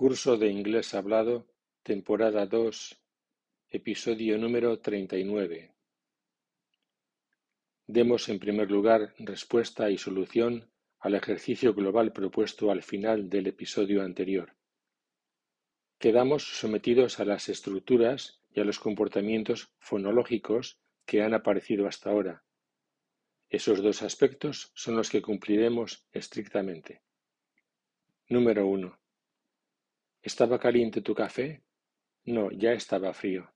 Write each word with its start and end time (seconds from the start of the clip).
Curso 0.00 0.38
de 0.38 0.48
Inglés 0.48 0.94
Hablado, 0.94 1.46
temporada 1.82 2.46
dos, 2.46 2.98
episodio 3.68 4.38
número 4.38 4.78
treinta 4.78 5.18
y 5.18 5.24
nueve. 5.24 5.74
Demos 7.86 8.30
en 8.30 8.38
primer 8.38 8.70
lugar 8.70 9.14
respuesta 9.18 9.90
y 9.90 9.98
solución 9.98 10.72
al 11.00 11.16
ejercicio 11.16 11.74
global 11.74 12.14
propuesto 12.14 12.70
al 12.70 12.82
final 12.82 13.28
del 13.28 13.48
episodio 13.48 14.02
anterior. 14.02 14.56
Quedamos 15.98 16.44
sometidos 16.44 17.20
a 17.20 17.26
las 17.26 17.50
estructuras 17.50 18.40
y 18.48 18.60
a 18.60 18.64
los 18.64 18.78
comportamientos 18.78 19.70
fonológicos 19.80 20.80
que 21.04 21.20
han 21.20 21.34
aparecido 21.34 21.86
hasta 21.86 22.08
ahora. 22.08 22.42
Esos 23.50 23.82
dos 23.82 24.00
aspectos 24.00 24.72
son 24.74 24.96
los 24.96 25.10
que 25.10 25.20
cumpliremos 25.20 26.08
estrictamente. 26.10 27.02
Número 28.30 28.66
uno. 28.66 28.98
¿Estaba 30.22 30.58
caliente 30.58 31.00
tu 31.00 31.14
café? 31.14 31.62
No, 32.26 32.50
ya 32.50 32.72
estaba 32.72 33.14
frío. 33.14 33.50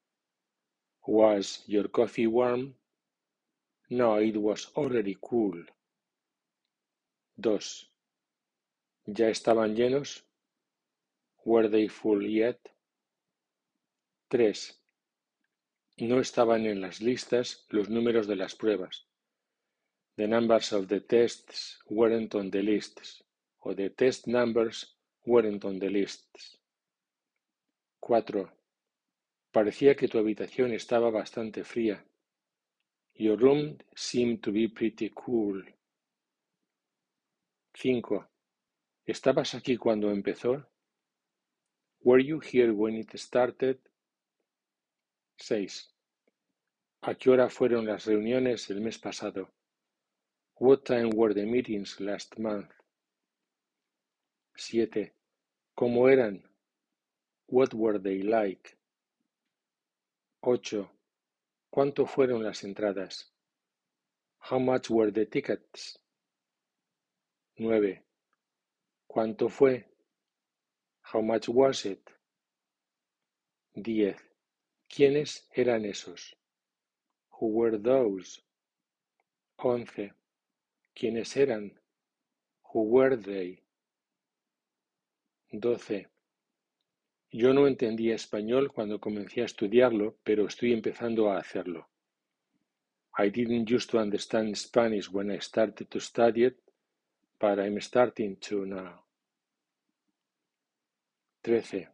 Was 1.07 1.63
your 1.67 1.91
coffee 1.91 2.27
warm? 2.27 2.75
No, 3.91 4.19
it 4.19 4.37
was 4.37 4.73
already 4.75 5.19
cool. 5.21 5.67
2. 7.37 7.93
¿Ya 9.07 9.29
estaban 9.29 9.77
llenos? 9.77 10.25
Were 11.45 11.69
they 11.69 11.89
full 11.89 12.23
yet? 12.27 12.59
3. 14.29 14.81
No 15.99 16.19
estaban 16.19 16.65
en 16.65 16.81
las 16.81 17.03
listas 17.03 17.67
los 17.69 17.91
números 17.91 18.27
de 18.27 18.37
las 18.37 18.55
pruebas. 18.55 19.07
The 20.17 20.27
numbers 20.27 20.73
of 20.73 20.89
the 20.89 21.01
tests 21.01 21.79
weren't 21.91 22.35
on 22.35 22.51
the 22.51 22.63
lists, 22.63 23.23
o 23.61 23.75
the 23.75 23.91
test 23.91 24.27
numbers 24.27 24.97
weren't 25.27 25.65
on 25.65 25.79
the 25.79 25.89
lists. 25.89 26.59
4. 28.01 28.53
Parecía 29.51 29.95
que 29.95 30.09
tu 30.09 30.19
habitación 30.19 30.73
estaba 30.73 31.11
bastante 31.11 31.65
fría. 31.65 32.05
Your 33.15 33.39
room 33.39 33.79
seemed 33.95 34.43
to 34.43 34.53
be 34.53 34.69
pretty 34.69 35.11
cool. 35.11 35.65
5. 37.75 38.29
¿Estabas 39.07 39.55
aquí 39.55 39.77
cuando 39.77 40.11
empezó? 40.11 40.67
Were 42.01 42.23
you 42.23 42.41
here 42.41 42.73
when 42.73 42.97
it 42.97 43.11
started? 43.17 43.79
6. 45.39 45.91
¿A 47.03 47.15
qué 47.15 47.31
hora 47.31 47.49
fueron 47.49 47.87
las 47.87 48.07
reuniones 48.07 48.71
el 48.71 48.81
mes 48.81 48.99
pasado? 48.99 49.51
What 50.59 50.85
time 50.85 51.11
were 51.15 51.35
the 51.35 51.47
meetings 51.47 52.01
last 52.01 52.39
month? 52.39 52.71
7. 54.57 55.13
¿Cómo 55.75 56.09
eran? 56.09 56.49
What 57.49 57.75
were 57.75 57.99
they 57.99 58.23
like? 58.23 58.79
8. 60.41 60.89
¿Cuánto 61.71 62.07
fueron 62.07 62.45
las 62.45 62.63
entradas? 62.63 63.33
How 64.39 64.61
much 64.61 64.91
were 64.91 65.11
the 65.11 65.27
tickets? 65.27 65.99
9. 67.57 68.05
¿Cuánto 69.09 69.49
fue? 69.49 69.89
How 71.13 71.21
much 71.21 71.49
was 71.49 71.85
it? 71.87 72.09
10. 73.75 74.17
¿Quiénes 74.89 75.49
eran 75.53 75.85
esos? 75.85 76.37
Who 77.41 77.49
were 77.49 77.79
those? 77.79 78.41
11. 79.59 80.13
¿Quiénes 80.95 81.37
eran? 81.37 81.73
Who 82.73 82.83
were 82.83 83.17
they? 83.17 83.64
12. 85.61 86.09
Yo 87.31 87.53
no 87.53 87.67
entendía 87.67 88.15
español 88.15 88.73
cuando 88.73 89.01
comencé 89.01 89.43
a 89.43 89.47
estudiarlo, 89.47 90.17
pero 90.23 90.47
estoy 90.47 90.73
empezando 90.73 91.31
a 91.31 91.39
hacerlo. 91.39 91.89
I 93.19 93.31
didn't 93.31 93.71
used 93.71 93.91
to 93.91 93.99
understand 93.99 94.57
Spanish 94.57 95.09
when 95.09 95.31
I 95.31 95.41
started 95.41 95.89
to 95.89 96.01
study 96.01 96.45
it, 96.45 96.59
but 97.41 97.59
I'm 97.59 97.81
starting 97.81 98.37
to 98.37 98.67
now. 98.67 99.05
13. 101.43 101.89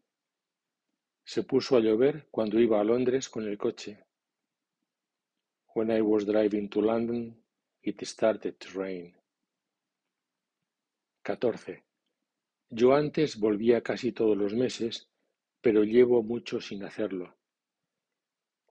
Se 1.24 1.42
puso 1.42 1.76
a 1.76 1.80
llover 1.80 2.26
cuando 2.30 2.58
iba 2.58 2.80
a 2.80 2.84
Londres 2.84 3.28
con 3.28 3.46
el 3.46 3.58
coche. 3.58 3.98
When 5.74 5.90
I 5.90 6.00
was 6.00 6.24
driving 6.24 6.68
to 6.70 6.80
London, 6.80 7.36
it 7.82 8.04
started 8.06 8.58
to 8.58 8.78
rain. 8.78 9.14
14. 11.24 11.89
Yo 12.70 12.94
antes 12.94 13.38
volvía 13.38 13.82
casi 13.82 14.12
todos 14.12 14.36
los 14.36 14.54
meses 14.54 15.10
pero 15.60 15.84
llevo 15.84 16.22
mucho 16.22 16.60
sin 16.60 16.84
hacerlo. 16.84 17.36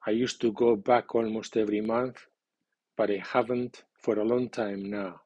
I 0.06 0.12
used 0.12 0.40
to 0.42 0.52
go 0.52 0.76
back 0.76 1.14
almost 1.14 1.56
every 1.58 1.82
month, 1.82 2.18
but 2.96 3.09
I 3.09 3.22
haven't 3.22 3.84
for 3.94 4.20
a 4.20 4.24
long 4.24 4.50
time 4.50 4.90
now. 4.90 5.22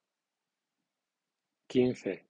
15. 1.69 2.25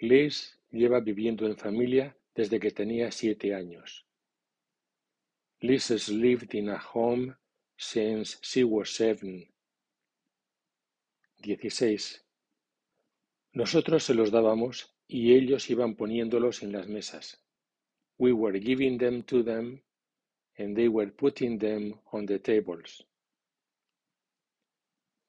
Liz 0.00 0.58
lleva 0.72 1.00
viviendo 1.00 1.46
en 1.46 1.56
familia 1.56 2.16
desde 2.34 2.58
que 2.58 2.70
tenía 2.70 3.12
siete 3.12 3.54
años. 3.54 4.04
Liz 5.60 5.90
has 5.90 6.08
lived 6.08 6.54
in 6.54 6.68
a 6.68 6.78
home 6.78 7.36
since 7.76 8.38
she 8.42 8.64
was 8.64 8.90
seven. 8.90 9.46
16. 11.42 12.24
Nosotros 13.52 14.02
se 14.02 14.14
los 14.14 14.30
dábamos 14.32 14.93
y 15.06 15.34
ellos 15.34 15.68
iban 15.70 15.94
poniéndolos 15.94 16.62
en 16.62 16.72
las 16.72 16.88
mesas. 16.88 17.40
We 18.18 18.32
were 18.32 18.58
giving 18.58 18.98
them 18.98 19.22
to 19.24 19.42
them, 19.42 19.82
and 20.58 20.76
they 20.76 20.88
were 20.88 21.10
putting 21.10 21.58
them 21.58 21.98
on 22.12 22.26
the 22.26 22.38
tables. 22.38 23.04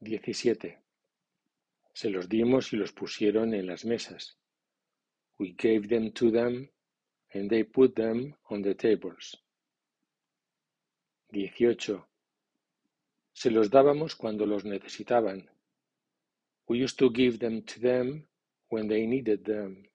17. 0.01 0.77
Se 1.93 2.09
los 2.09 2.29
dimos 2.29 2.73
y 2.73 2.77
los 2.77 2.91
pusieron 2.91 3.53
en 3.53 3.65
las 3.65 3.85
mesas. 3.85 4.37
We 5.39 5.55
gave 5.57 5.87
them 5.87 6.11
to 6.11 6.31
them, 6.31 6.69
and 7.33 7.49
they 7.49 7.63
put 7.63 7.95
them 7.95 8.35
on 8.49 8.61
the 8.61 8.75
tables. 8.75 9.37
18. 11.31 12.05
Se 13.33 13.51
los 13.51 13.69
dábamos 13.69 14.15
cuando 14.15 14.45
los 14.45 14.63
necesitaban. 14.63 15.49
We 16.67 16.83
used 16.83 16.97
to 16.99 17.09
give 17.11 17.39
them 17.39 17.63
to 17.63 17.79
them 17.79 18.27
when 18.69 18.87
they 18.87 19.05
needed 19.05 19.43
them. 19.43 19.87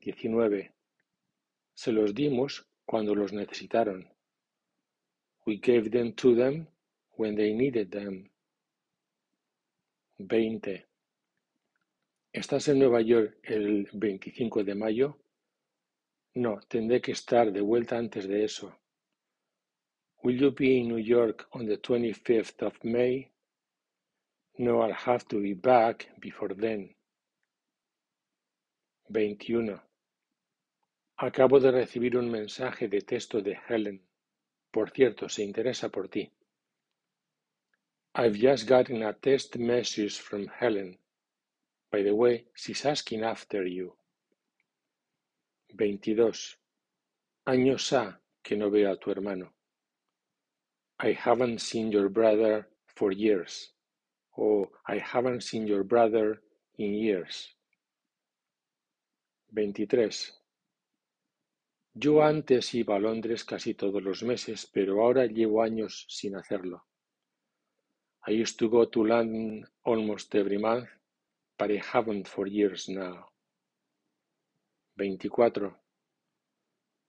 19. 0.00 0.70
Se 1.74 1.92
los 1.92 2.14
dimos 2.14 2.66
cuando 2.84 3.14
los 3.14 3.32
necesitaron. 3.32 4.08
We 5.46 5.56
gave 5.56 5.90
them 5.90 6.12
to 6.14 6.34
them 6.34 6.66
when 7.16 7.36
they 7.36 7.52
needed 7.52 7.90
them. 7.90 8.30
20. 10.18 10.86
¿Estás 12.32 12.68
en 12.68 12.78
Nueva 12.78 13.00
York 13.00 13.38
el 13.42 13.88
25 13.92 14.64
de 14.64 14.74
mayo? 14.74 15.18
No, 16.34 16.60
tendré 16.68 17.00
que 17.00 17.12
estar 17.12 17.52
de 17.52 17.60
vuelta 17.60 17.98
antes 17.98 18.26
de 18.26 18.44
eso. 18.44 18.74
Will 20.22 20.38
you 20.38 20.52
be 20.52 20.78
in 20.78 20.88
New 20.88 20.98
York 20.98 21.48
on 21.52 21.66
the 21.66 21.76
25th 21.76 22.62
of 22.62 22.74
May? 22.84 23.31
No, 24.58 24.82
I'll 24.82 24.92
have 24.92 25.26
to 25.28 25.40
be 25.40 25.54
back 25.54 26.08
before 26.20 26.48
then. 26.54 26.90
21. 29.10 29.80
Acabo 31.20 31.60
de 31.60 31.70
recibir 31.70 32.16
un 32.16 32.30
mensaje 32.30 32.88
de 32.88 33.00
texto 33.00 33.40
de 33.40 33.58
Helen. 33.68 34.00
Por 34.72 34.90
cierto, 34.90 35.28
se 35.28 35.42
interesa 35.42 35.90
por 35.90 36.08
ti. 36.08 36.30
I've 38.14 38.36
just 38.36 38.66
gotten 38.66 39.02
a 39.02 39.14
text 39.14 39.56
message 39.58 40.18
from 40.18 40.48
Helen. 40.48 40.98
By 41.90 42.02
the 42.02 42.14
way, 42.14 42.44
she's 42.54 42.84
asking 42.84 43.22
after 43.22 43.64
you. 43.66 43.94
22. 45.76 46.58
Años 47.46 47.92
ha 47.92 48.20
que 48.42 48.56
no 48.56 48.70
veo 48.70 48.92
a 48.92 48.96
tu 48.96 49.10
hermano. 49.10 49.52
I 50.98 51.12
haven't 51.12 51.60
seen 51.60 51.90
your 51.90 52.08
brother 52.08 52.68
for 52.86 53.12
years. 53.12 53.71
O 54.36 54.70
I 54.86 54.98
haven't 54.98 55.42
seen 55.42 55.66
your 55.66 55.84
brother 55.84 56.42
in 56.78 56.94
years. 56.94 57.54
23. 59.54 60.10
Yo 61.94 62.22
antes 62.22 62.74
iba 62.74 62.96
a 62.96 62.98
Londres 62.98 63.44
casi 63.44 63.74
todos 63.74 64.02
los 64.02 64.22
meses, 64.22 64.66
pero 64.72 65.02
ahora 65.02 65.26
llevo 65.26 65.62
años 65.62 66.06
sin 66.08 66.36
hacerlo. 66.36 66.86
I 68.26 68.40
used 68.42 68.58
to 68.58 68.70
go 68.70 68.88
to 68.88 69.04
London 69.04 69.66
almost 69.84 70.34
every 70.34 70.56
month, 70.56 70.88
but 71.58 71.70
I 71.70 71.82
haven't 71.92 72.28
for 72.28 72.46
years 72.46 72.88
now. 72.88 73.28
24. 74.96 75.76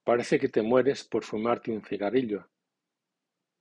Parece 0.04 0.38
que 0.38 0.48
te 0.48 0.60
mueres 0.60 1.04
por 1.04 1.24
fumarte 1.24 1.70
un 1.70 1.82
cigarrillo. 1.82 2.50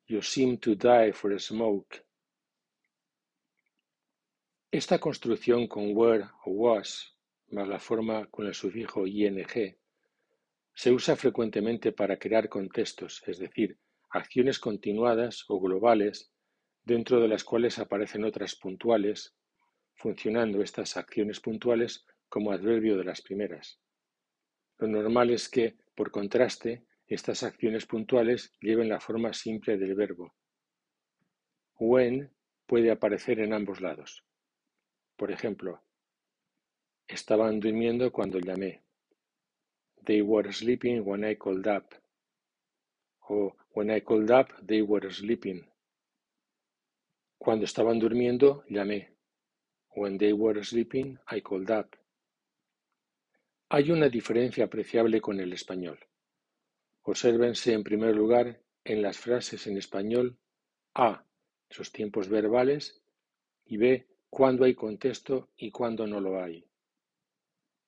You 0.07 0.21
seem 0.21 0.57
to 0.57 0.75
die 0.75 1.13
for 1.13 1.31
a 1.31 1.39
smoke. 1.39 2.03
Esta 4.73 4.97
construcción 4.97 5.67
con 5.67 5.95
were 5.95 6.23
o 6.45 6.49
was 6.49 7.15
más 7.51 7.67
la 7.67 7.77
forma 7.77 8.25
con 8.31 8.47
el 8.47 8.55
sufijo 8.55 9.05
ing 9.05 9.45
se 10.73 10.91
usa 10.91 11.15
frecuentemente 11.15 11.91
para 11.91 12.17
crear 12.17 12.49
contextos, 12.49 13.21
es 13.27 13.37
decir, 13.37 13.77
acciones 14.09 14.57
continuadas 14.57 15.45
o 15.47 15.59
globales 15.59 16.33
dentro 16.83 17.21
de 17.21 17.27
las 17.27 17.43
cuales 17.43 17.77
aparecen 17.77 18.23
otras 18.23 18.55
puntuales, 18.55 19.35
funcionando 19.93 20.63
estas 20.63 20.97
acciones 20.97 21.39
puntuales 21.39 22.07
como 22.27 22.51
adverbio 22.51 22.97
de 22.97 23.03
las 23.03 23.21
primeras. 23.21 23.79
Lo 24.79 24.87
normal 24.87 25.29
es 25.29 25.49
que, 25.49 25.77
por 25.93 26.09
contraste, 26.09 26.83
estas 27.05 27.43
acciones 27.43 27.85
puntuales 27.85 28.51
lleven 28.59 28.89
la 28.89 28.99
forma 28.99 29.33
simple 29.33 29.77
del 29.77 29.93
verbo. 29.93 30.33
When 31.77 32.33
puede 32.65 32.89
aparecer 32.89 33.39
en 33.39 33.53
ambos 33.53 33.79
lados. 33.79 34.25
Por 35.23 35.31
ejemplo, 35.31 35.81
estaban 37.07 37.61
durmiendo 37.61 38.11
cuando 38.11 38.39
llamé. 38.39 38.83
They 40.03 40.21
were 40.21 40.51
sleeping 40.51 40.99
when 41.05 41.23
I 41.23 41.37
called 41.37 41.65
up. 41.65 41.95
O 43.29 43.55
when 43.73 43.89
I 43.89 44.01
called 44.01 44.29
up, 44.31 44.49
they 44.67 44.81
were 44.81 45.09
sleeping. 45.13 45.65
Cuando 47.37 47.63
estaban 47.63 47.99
durmiendo, 47.99 48.65
llamé. 48.67 49.15
When 49.95 50.17
they 50.17 50.33
were 50.33 50.61
sleeping, 50.61 51.17
I 51.31 51.39
called 51.39 51.71
up. 51.71 51.95
Hay 53.69 53.91
una 53.91 54.09
diferencia 54.09 54.65
apreciable 54.65 55.21
con 55.21 55.39
el 55.39 55.53
español. 55.53 55.99
Obsérvense 57.03 57.71
en 57.71 57.85
primer 57.85 58.13
lugar 58.13 58.61
en 58.83 59.01
las 59.01 59.17
frases 59.17 59.67
en 59.67 59.77
español 59.77 60.37
a. 60.93 61.23
sus 61.69 61.93
tiempos 61.93 62.27
verbales 62.27 63.01
y 63.63 63.77
b. 63.77 64.12
cuándo 64.33 64.63
hay 64.63 64.73
contexto 64.73 65.51
y 65.55 65.69
cuándo 65.69 66.07
no 66.07 66.19
lo 66.19 66.41
hay. 66.41 66.65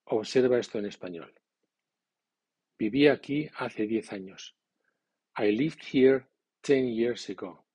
Observa 0.04 0.60
esto 0.60 0.78
en 0.78 0.86
español. 0.86 1.34
Viví 2.78 3.08
aquí 3.08 3.50
hace 3.56 3.88
diez 3.88 4.14
años. 4.14 4.56
I 5.40 5.52
lived 5.52 5.82
here 5.92 6.28
ten 6.62 6.94
years 6.94 7.28
ago. 7.32 7.66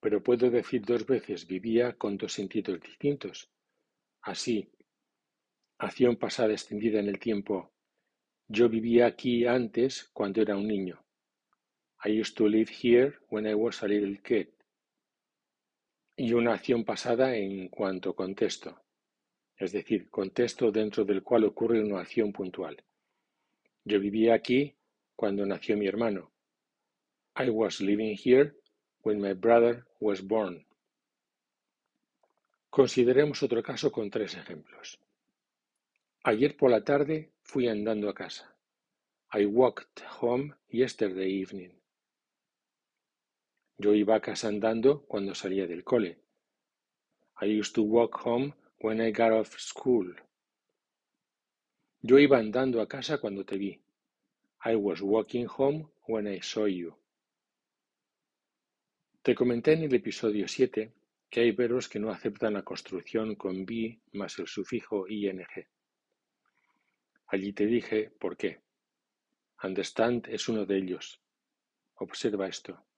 Pero 0.00 0.22
puedo 0.22 0.50
decir 0.50 0.80
dos 0.86 1.04
veces 1.04 1.46
vivía 1.46 1.98
con 1.98 2.16
dos 2.16 2.32
sentidos 2.32 2.80
distintos. 2.80 3.50
Así, 4.22 4.72
acción 5.76 6.16
pasada 6.16 6.54
extendida 6.54 6.98
en 6.98 7.08
el 7.08 7.18
tiempo. 7.18 7.74
Yo 8.48 8.70
vivía 8.70 9.04
aquí 9.04 9.44
antes 9.44 10.08
cuando 10.14 10.40
era 10.40 10.56
un 10.56 10.66
niño. 10.66 11.04
I 12.06 12.18
used 12.18 12.36
to 12.36 12.48
live 12.48 12.70
here 12.70 13.18
when 13.28 13.46
I 13.46 13.52
was 13.52 13.82
a 13.82 13.86
little 13.86 14.16
kid. 14.22 14.48
Y 16.22 16.34
una 16.34 16.52
acción 16.52 16.84
pasada 16.84 17.34
en 17.34 17.68
cuanto 17.68 18.14
contexto, 18.14 18.78
es 19.56 19.72
decir, 19.72 20.10
contexto 20.10 20.70
dentro 20.70 21.02
del 21.02 21.22
cual 21.22 21.44
ocurre 21.44 21.82
una 21.82 22.00
acción 22.00 22.30
puntual. 22.30 22.84
Yo 23.86 23.98
vivía 23.98 24.34
aquí 24.34 24.76
cuando 25.16 25.46
nació 25.46 25.78
mi 25.78 25.86
hermano. 25.86 26.30
I 27.38 27.48
was 27.48 27.80
living 27.80 28.14
here 28.22 28.54
when 29.02 29.18
my 29.18 29.32
brother 29.32 29.86
was 29.98 30.20
born. 30.20 30.66
Consideremos 32.68 33.42
otro 33.42 33.62
caso 33.62 33.90
con 33.90 34.10
tres 34.10 34.34
ejemplos. 34.34 35.00
Ayer 36.22 36.54
por 36.54 36.70
la 36.70 36.84
tarde 36.84 37.32
fui 37.40 37.66
andando 37.66 38.10
a 38.10 38.14
casa. 38.14 38.54
I 39.32 39.46
walked 39.46 40.04
home 40.20 40.54
yesterday 40.68 41.40
evening. 41.40 41.79
Yo 43.82 43.94
iba 43.94 44.14
a 44.14 44.20
casa 44.20 44.48
andando 44.48 45.06
cuando 45.06 45.34
salía 45.34 45.66
del 45.66 45.84
cole. 45.84 46.18
I 47.40 47.46
used 47.58 47.74
to 47.76 47.82
walk 47.82 48.14
home 48.26 48.52
when 48.80 49.00
I 49.00 49.10
got 49.10 49.32
off 49.32 49.58
school. 49.58 50.14
Yo 52.02 52.18
iba 52.18 52.36
andando 52.36 52.82
a 52.82 52.86
casa 52.86 53.16
cuando 53.16 53.42
te 53.42 53.56
vi. 53.56 53.80
I 54.66 54.74
was 54.74 55.00
walking 55.00 55.46
home 55.46 55.88
when 56.06 56.26
I 56.26 56.42
saw 56.42 56.66
you. 56.66 56.94
Te 59.22 59.34
comenté 59.34 59.72
en 59.72 59.84
el 59.84 59.94
episodio 59.94 60.46
7 60.46 60.92
que 61.30 61.40
hay 61.40 61.52
verbos 61.52 61.88
que 61.88 61.98
no 61.98 62.10
aceptan 62.10 62.52
la 62.52 62.62
construcción 62.62 63.34
con 63.34 63.64
be 63.64 64.02
más 64.12 64.38
el 64.38 64.46
sufijo 64.46 65.08
ing. 65.08 65.40
Allí 67.28 67.54
te 67.54 67.64
dije 67.64 68.10
por 68.10 68.36
qué. 68.36 68.60
Understand 69.62 70.28
es 70.28 70.50
uno 70.50 70.66
de 70.66 70.76
ellos. 70.76 71.18
Observa 71.94 72.46
esto. 72.46 72.89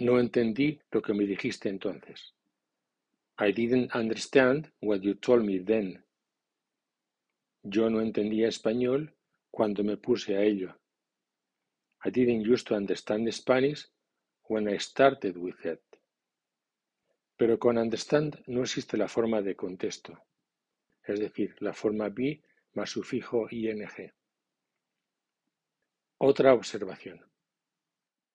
No 0.00 0.20
entendí 0.20 0.80
lo 0.92 1.02
que 1.02 1.12
me 1.12 1.24
dijiste 1.24 1.68
entonces. 1.68 2.34
I 3.40 3.52
didn't 3.52 3.94
understand 3.94 4.70
what 4.80 5.00
you 5.00 5.14
told 5.14 5.44
me 5.44 5.58
then. 5.58 6.04
Yo 7.62 7.90
no 7.90 8.00
entendía 8.00 8.48
español 8.48 9.14
cuando 9.50 9.82
me 9.82 9.96
puse 9.96 10.36
a 10.36 10.42
ello. 10.42 10.76
I 12.04 12.10
didn't 12.10 12.46
use 12.46 12.64
to 12.64 12.76
understand 12.76 13.32
Spanish 13.32 13.88
when 14.44 14.68
I 14.68 14.78
started 14.78 15.36
with 15.36 15.64
it. 15.64 15.80
Pero 17.36 17.58
con 17.58 17.76
understand 17.76 18.36
no 18.46 18.62
existe 18.62 18.96
la 18.96 19.08
forma 19.08 19.42
de 19.42 19.56
contexto, 19.56 20.18
es 21.04 21.18
decir, 21.18 21.56
la 21.60 21.72
forma 21.72 22.08
be 22.08 22.40
más 22.74 22.90
sufijo 22.90 23.48
ing. 23.50 23.84
Otra 26.18 26.54
observación. 26.54 27.20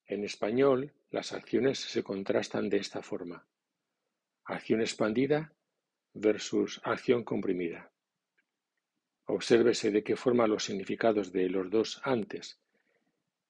En 0.05 0.23
español, 0.23 0.93
las 1.13 1.31
acciones 1.31 1.77
se 1.77 2.03
contrastan 2.03 2.69
de 2.69 2.77
esta 2.77 3.03
forma. 3.03 3.47
Acción 4.45 4.81
expandida 4.81 5.53
versus 6.11 6.81
acción 6.83 7.23
comprimida. 7.23 7.91
Obsérvese 9.25 9.91
de 9.91 10.03
qué 10.03 10.15
forma 10.15 10.47
los 10.47 10.63
significados 10.63 11.31
de 11.31 11.49
los 11.49 11.69
dos 11.69 12.01
antes 12.03 12.59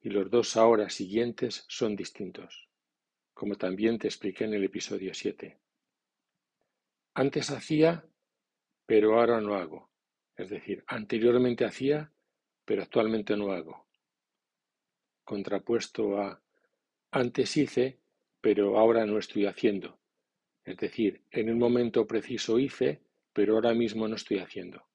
y 0.01 0.09
los 0.09 0.29
dos 0.29 0.57
ahora 0.57 0.89
siguientes 0.89 1.63
son 1.69 1.95
distintos, 1.95 2.67
como 3.33 3.55
también 3.55 3.97
te 3.97 4.09
expliqué 4.09 4.43
en 4.43 4.55
el 4.55 4.65
episodio 4.65 5.13
7. 5.13 5.57
Antes 7.13 7.49
hacía, 7.49 8.05
pero 8.85 9.17
ahora 9.17 9.39
no 9.39 9.55
hago. 9.55 9.89
Es 10.35 10.49
decir, 10.49 10.83
anteriormente 10.85 11.63
hacía, 11.63 12.11
pero 12.65 12.83
actualmente 12.83 13.37
no 13.37 13.53
hago. 13.53 13.87
Contrapuesto 15.23 16.19
a 16.19 16.42
antes 17.15 17.55
hice, 17.57 17.99
pero 18.41 18.79
ahora 18.79 19.05
no 19.05 19.19
estoy 19.19 19.45
haciendo. 19.45 19.99
Es 20.65 20.77
decir, 20.77 21.21
en 21.29 21.51
un 21.51 21.59
momento 21.59 22.07
preciso 22.07 22.57
hice, 22.57 23.03
pero 23.33 23.53
ahora 23.53 23.75
mismo 23.75 24.07
no 24.07 24.15
estoy 24.15 24.39
haciendo. 24.39 24.87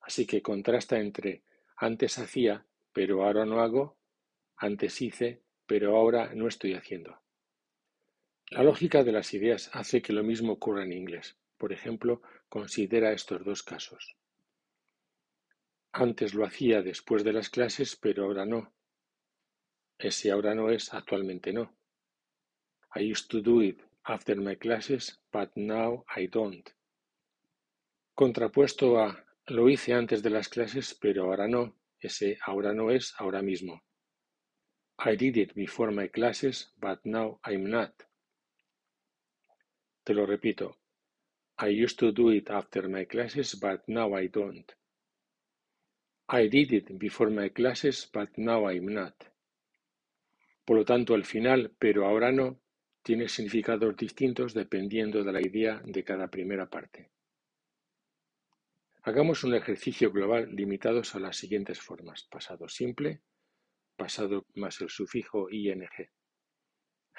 Así 0.00 0.24
que 0.24 0.40
contrasta 0.40 1.00
entre 1.00 1.42
antes 1.76 2.18
hacía, 2.18 2.64
pero 2.92 3.24
ahora 3.24 3.44
no 3.44 3.60
hago, 3.60 3.96
antes 4.56 5.02
hice, 5.02 5.42
pero 5.66 5.96
ahora 5.96 6.32
no 6.32 6.46
estoy 6.46 6.74
haciendo. 6.74 7.20
La 8.50 8.62
lógica 8.62 9.02
de 9.02 9.10
las 9.10 9.34
ideas 9.34 9.70
hace 9.72 10.00
que 10.00 10.12
lo 10.12 10.22
mismo 10.22 10.52
ocurra 10.52 10.84
en 10.84 10.92
inglés. 10.92 11.36
Por 11.58 11.72
ejemplo, 11.72 12.22
considera 12.48 13.12
estos 13.12 13.44
dos 13.44 13.64
casos. 13.64 14.16
Antes 15.90 16.34
lo 16.34 16.44
hacía 16.44 16.82
después 16.82 17.24
de 17.24 17.32
las 17.32 17.50
clases, 17.50 17.96
pero 17.96 18.24
ahora 18.26 18.46
no. 18.46 18.72
Ese 19.98 20.30
ahora 20.30 20.54
no 20.54 20.70
es 20.70 20.92
actualmente 20.92 21.52
no. 21.52 21.72
I 22.94 23.10
used 23.10 23.28
to 23.30 23.40
do 23.40 23.62
it 23.62 23.80
after 24.04 24.36
my 24.36 24.56
classes, 24.56 25.18
but 25.32 25.50
now 25.56 26.04
I 26.14 26.26
don't. 26.26 26.68
Contrapuesto 28.14 28.98
a 29.00 29.24
lo 29.46 29.68
hice 29.68 29.92
antes 29.92 30.22
de 30.22 30.30
las 30.30 30.48
clases, 30.48 30.94
pero 30.94 31.24
ahora 31.24 31.48
no. 31.48 31.74
Ese 31.98 32.38
ahora 32.46 32.72
no 32.72 32.90
es 32.90 33.14
ahora 33.18 33.42
mismo. 33.42 33.82
I 34.98 35.16
did 35.16 35.36
it 35.36 35.54
before 35.54 35.90
my 35.90 36.08
classes, 36.08 36.72
but 36.78 37.04
now 37.04 37.40
I'm 37.44 37.64
not. 37.68 37.92
Te 40.04 40.14
lo 40.14 40.26
repito. 40.26 40.76
I 41.58 41.68
used 41.68 41.98
to 41.98 42.12
do 42.12 42.30
it 42.30 42.50
after 42.50 42.88
my 42.88 43.04
classes, 43.06 43.54
but 43.60 43.82
now 43.88 44.14
I 44.14 44.28
don't. 44.28 44.70
I 46.28 46.48
did 46.48 46.72
it 46.72 46.98
before 46.98 47.30
my 47.30 47.48
classes, 47.48 48.08
but 48.12 48.36
now 48.36 48.66
I'm 48.66 48.86
not. 48.86 49.14
Por 50.64 50.76
lo 50.78 50.84
tanto, 50.84 51.14
al 51.14 51.24
final, 51.24 51.74
pero 51.78 52.06
ahora 52.06 52.32
no, 52.32 52.60
tiene 53.02 53.28
significados 53.28 53.96
distintos 53.96 54.54
dependiendo 54.54 55.22
de 55.22 55.32
la 55.32 55.40
idea 55.40 55.82
de 55.84 56.02
cada 56.04 56.28
primera 56.28 56.70
parte. 56.70 57.10
Hagamos 59.02 59.44
un 59.44 59.54
ejercicio 59.54 60.10
global 60.10 60.54
limitados 60.56 61.14
a 61.14 61.18
las 61.18 61.36
siguientes 61.36 61.80
formas: 61.80 62.24
pasado 62.30 62.66
simple, 62.68 63.20
pasado 63.96 64.46
más 64.54 64.80
el 64.80 64.88
sufijo 64.88 65.50
ing, 65.50 65.84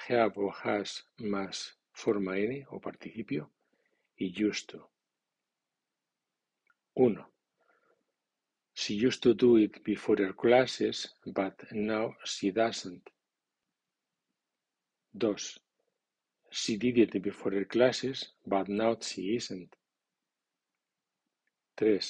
have 0.08 0.32
o 0.36 0.52
has 0.64 1.08
más 1.18 1.78
forma 1.92 2.36
n 2.38 2.66
o 2.68 2.80
participio, 2.80 3.52
y 4.16 4.34
used 4.44 4.66
to. 4.66 4.90
1. 6.94 7.32
She 8.74 8.94
used 9.06 9.22
to 9.22 9.34
do 9.34 9.56
it 9.58 9.82
before 9.84 10.20
her 10.20 10.34
classes, 10.34 11.16
but 11.24 11.54
now 11.70 12.16
she 12.24 12.50
doesn't. 12.50 13.08
2. 15.18 15.36
She 16.50 16.76
did 16.76 16.98
it 16.98 17.22
before 17.22 17.52
her 17.52 17.64
classes, 17.64 18.32
but 18.46 18.68
now 18.68 18.96
she 19.00 19.36
isn't. 19.36 19.74
3. 21.76 22.00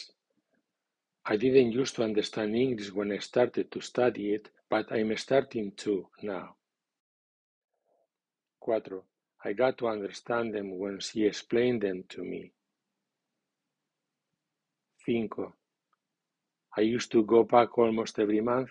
I 1.27 1.37
didn't 1.37 1.73
used 1.73 1.97
to 1.97 2.05
understand 2.05 2.55
English 2.55 2.93
when 2.93 3.11
I 3.11 3.19
started 3.19 3.71
to 3.73 3.81
study 3.81 4.33
it, 4.35 4.49
but 4.71 4.93
I'm 4.93 5.17
starting 5.17 5.73
to 5.79 6.07
now. 6.23 6.55
4. 8.65 8.83
I 9.45 9.53
got 9.53 9.79
to 9.79 9.89
understand 9.89 10.55
them 10.55 10.79
when 10.79 11.01
she 11.01 11.25
explained 11.25 11.83
them 11.83 12.05
to 12.11 12.23
me. 12.23 12.53
5. 15.07 15.53
I 16.77 16.81
used 16.83 17.11
to 17.13 17.25
go 17.25 17.45
back 17.45 17.79
almost 17.79 18.19
every 18.19 18.41
month, 18.41 18.71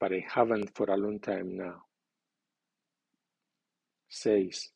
but 0.00 0.12
I 0.12 0.24
haven't 0.28 0.74
for 0.74 0.90
a 0.90 0.96
long 0.96 1.20
time 1.20 1.56
now. 1.56 1.82
6. 4.14 4.68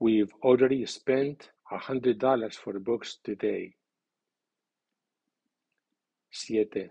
We've 0.00 0.32
already 0.42 0.84
spent 0.86 1.50
a 1.70 1.78
hundred 1.78 2.18
dollars 2.18 2.56
for 2.56 2.78
books 2.80 3.18
today. 3.22 3.76
7. 6.32 6.90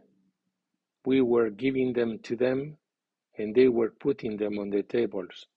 We 1.06 1.20
were 1.20 1.50
giving 1.50 1.92
them 1.92 2.20
to 2.24 2.38
them 2.38 2.78
and 3.38 3.54
they 3.54 3.68
were 3.68 3.90
putting 3.90 4.38
them 4.38 4.58
on 4.58 4.70
the 4.70 4.84
tables. 4.84 5.48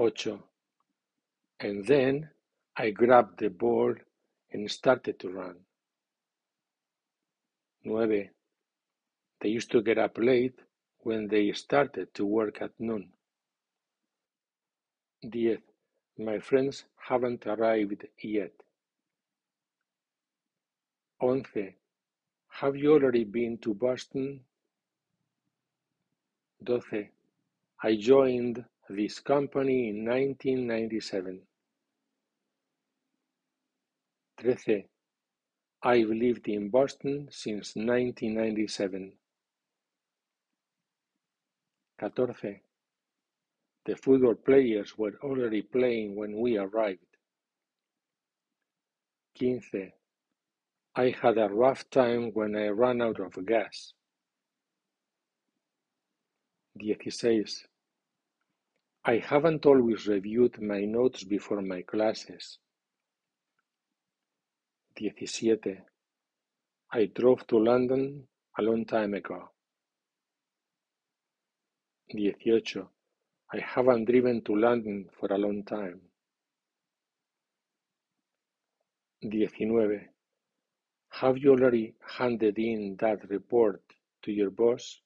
8. 0.00 0.26
And 1.60 1.86
then 1.86 2.30
I 2.76 2.90
grabbed 2.90 3.40
the 3.40 3.50
ball 3.50 3.94
and 4.52 4.70
started 4.70 5.18
to 5.20 5.28
run. 5.28 5.56
9. 7.84 8.30
They 9.42 9.48
used 9.50 9.70
to 9.72 9.82
get 9.82 9.98
up 9.98 10.16
late 10.16 10.58
when 11.00 11.28
they 11.28 11.52
started 11.52 12.14
to 12.14 12.24
work 12.24 12.62
at 12.62 12.70
noon. 12.78 13.10
10. 15.22 15.58
My 16.18 16.38
friends 16.38 16.84
haven't 16.96 17.46
arrived 17.46 18.06
yet. 18.22 18.52
11. 21.20 21.74
Have 22.48 22.76
you 22.76 22.92
already 22.92 23.24
been 23.24 23.58
to 23.58 23.74
Boston? 23.74 24.40
12. 26.64 26.84
I 27.82 27.96
joined 27.96 28.64
this 28.88 29.20
company 29.20 29.88
in 29.88 30.04
1997. 30.04 31.40
13. 34.42 34.84
I've 35.82 36.08
lived 36.08 36.48
in 36.48 36.68
Boston 36.68 37.28
since 37.30 37.76
1997. 37.76 39.12
14. 41.98 42.60
The 43.86 43.94
football 43.94 44.34
players 44.34 44.98
were 44.98 45.14
already 45.22 45.62
playing 45.62 46.16
when 46.16 46.40
we 46.40 46.56
arrived. 46.56 47.06
15. 49.38 49.92
I 50.96 51.14
had 51.22 51.38
a 51.38 51.48
rough 51.48 51.88
time 51.90 52.32
when 52.32 52.56
I 52.56 52.68
ran 52.68 53.00
out 53.00 53.20
of 53.20 53.46
gas. 53.46 53.92
16. 56.80 57.44
I 59.04 59.18
haven't 59.18 59.64
always 59.66 60.08
reviewed 60.08 60.60
my 60.60 60.80
notes 60.80 61.22
before 61.22 61.62
my 61.62 61.82
classes. 61.82 62.58
17. 64.98 65.82
I 66.92 67.04
drove 67.14 67.46
to 67.46 67.58
London 67.58 68.26
a 68.58 68.62
long 68.62 68.84
time 68.84 69.14
ago. 69.14 69.50
18. 72.10 72.88
I 73.52 73.60
haven't 73.60 74.06
driven 74.06 74.42
to 74.42 74.56
London 74.56 75.08
for 75.18 75.32
a 75.32 75.38
long 75.38 75.62
time. 75.64 76.00
19. 79.22 80.08
Have 81.10 81.38
you 81.38 81.52
already 81.52 81.94
handed 82.18 82.58
in 82.58 82.96
that 83.00 83.28
report 83.30 83.82
to 84.22 84.32
your 84.32 84.50
boss? 84.50 85.00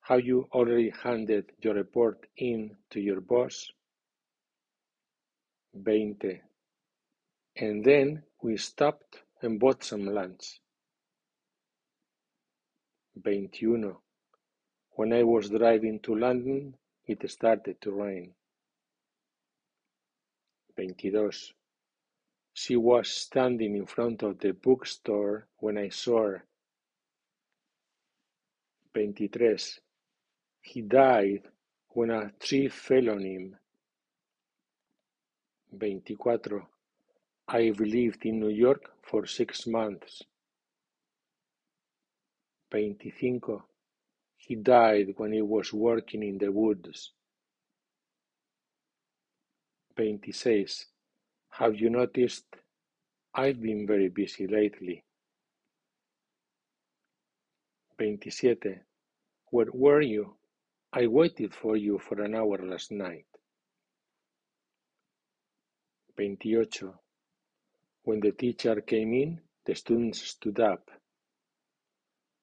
Have 0.00 0.24
you 0.24 0.48
already 0.52 0.90
handed 1.02 1.52
your 1.60 1.74
report 1.74 2.26
in 2.38 2.76
to 2.90 3.00
your 3.00 3.20
boss? 3.20 3.70
20. 5.74 6.40
And 7.56 7.84
then 7.84 8.22
we 8.42 8.56
stopped 8.56 9.22
and 9.42 9.60
bought 9.60 9.84
some 9.84 10.06
lunch. 10.06 10.60
21. 13.22 13.94
When 14.92 15.12
I 15.12 15.22
was 15.22 15.50
driving 15.50 16.00
to 16.00 16.14
London, 16.14 16.74
it 17.06 17.30
started 17.30 17.80
to 17.80 17.92
rain. 17.92 18.32
22. 20.74 21.30
She 22.52 22.76
was 22.76 23.08
standing 23.08 23.76
in 23.76 23.86
front 23.86 24.22
of 24.22 24.38
the 24.38 24.52
bookstore 24.52 25.46
when 25.58 25.78
I 25.78 25.88
saw 25.88 26.22
her. 26.22 26.44
23. 28.94 29.56
He 30.62 30.80
died 30.82 31.42
when 31.90 32.10
a 32.10 32.32
tree 32.40 32.68
fell 32.68 33.10
on 33.10 33.24
him. 33.24 33.56
24. 35.78 36.66
I've 37.48 37.78
lived 37.78 38.24
in 38.26 38.40
New 38.40 38.48
York 38.48 38.90
for 39.02 39.26
six 39.26 39.66
months. 39.66 40.22
25. 42.70 43.60
He 44.46 44.54
died 44.54 45.14
when 45.16 45.32
he 45.32 45.42
was 45.42 45.72
working 45.72 46.22
in 46.22 46.38
the 46.38 46.52
woods. 46.52 47.10
26. 49.96 50.86
Have 51.50 51.74
you 51.74 51.90
noticed? 51.90 52.44
I've 53.34 53.60
been 53.60 53.88
very 53.88 54.08
busy 54.08 54.46
lately. 54.46 55.02
27. 57.98 58.82
Where 59.50 59.66
were 59.72 60.00
you? 60.00 60.36
I 60.92 61.08
waited 61.08 61.52
for 61.52 61.76
you 61.76 61.98
for 61.98 62.22
an 62.22 62.36
hour 62.36 62.58
last 62.58 62.92
night. 62.92 63.26
28. 66.14 66.84
When 68.04 68.20
the 68.20 68.30
teacher 68.30 68.80
came 68.82 69.12
in, 69.12 69.40
the 69.64 69.74
students 69.74 70.22
stood 70.22 70.60
up. 70.60 70.88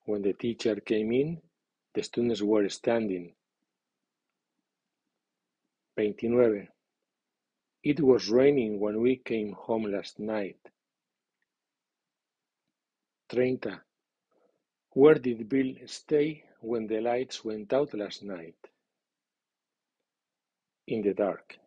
When 0.06 0.22
the 0.22 0.34
teacher 0.34 0.76
came 0.82 1.14
in, 1.14 1.42
the 1.94 2.04
students 2.04 2.42
were 2.42 2.68
standing. 2.70 3.34
29. 5.96 6.68
It 7.84 8.00
was 8.00 8.30
raining 8.30 8.80
when 8.80 9.02
we 9.02 9.18
came 9.18 9.54
home 9.54 9.84
last 9.92 10.20
night. 10.20 10.58
30. 13.30 13.80
Where 14.92 15.16
did 15.16 15.50
Bill 15.50 15.76
stay 15.86 16.44
when 16.62 16.88
the 16.88 17.02
lights 17.02 17.44
went 17.44 17.74
out 17.74 17.94
last 17.94 18.24
night? 18.24 18.56
In 20.88 21.02
the 21.02 21.14
dark. 21.14 21.60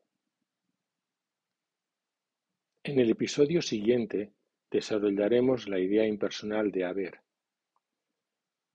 En 2.84 3.00
el 3.00 3.10
episodio 3.10 3.62
siguiente 3.62 4.32
desarrollaremos 4.70 5.68
la 5.68 5.78
idea 5.78 6.06
impersonal 6.06 6.70
de 6.70 6.84
haber. 6.84 7.25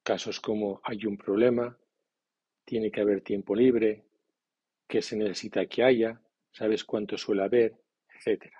Casos 0.04 0.40
como 0.40 0.82
hay 0.84 1.06
un 1.06 1.18
problema, 1.18 1.78
tiene 2.66 2.92
que 2.92 3.02
haber 3.02 3.22
tiempo 3.22 3.56
libre, 3.56 4.04
que 4.88 5.02
se 5.02 5.16
necesita 5.16 5.66
que 5.68 5.84
haya, 5.84 6.22
sabes 6.52 6.84
cuánto 6.84 7.18
suele 7.18 7.44
haber, 7.44 7.76
etc. 8.14 8.52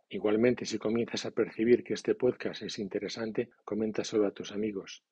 Igualmente, 0.09 0.65
si 0.65 0.77
comienzas 0.77 1.25
a 1.25 1.31
percibir 1.31 1.83
que 1.83 1.95
este 1.95 2.13
podcast 2.13 2.61
es 2.61 2.77
interesante, 2.77 3.49
solo 4.03 4.27
a 4.27 4.31
tus 4.31 4.51
amigos. 4.51 5.03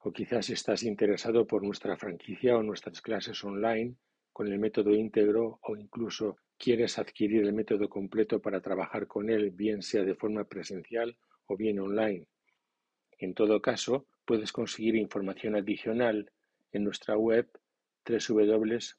O 0.00 0.12
quizás 0.12 0.50
estás 0.50 0.82
interesado 0.82 1.46
por 1.46 1.62
nuestra 1.62 1.96
franquicia 1.96 2.56
o 2.56 2.62
nuestras 2.62 3.00
clases 3.00 3.42
online 3.44 3.96
con 4.32 4.46
el 4.46 4.58
método 4.58 4.94
íntegro 4.94 5.58
o 5.62 5.76
incluso 5.76 6.36
quieres 6.56 6.98
adquirir 6.98 7.44
el 7.44 7.52
método 7.52 7.88
completo 7.88 8.40
para 8.40 8.60
trabajar 8.60 9.06
con 9.06 9.30
él, 9.30 9.50
bien 9.50 9.82
sea 9.82 10.04
de 10.04 10.14
forma 10.14 10.44
presencial 10.44 11.16
o 11.46 11.56
bien 11.56 11.80
online. 11.80 12.28
En 13.18 13.34
todo 13.34 13.60
caso, 13.60 14.06
Puedes 14.28 14.52
conseguir 14.52 14.94
información 14.94 15.56
adicional 15.56 16.30
en 16.70 16.84
nuestra 16.84 17.16
web 17.16 17.48
www.ihpe.es. 18.04 18.98